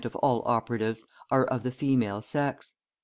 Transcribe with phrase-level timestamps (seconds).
[0.03, 2.73] of all operatives are of the female sex.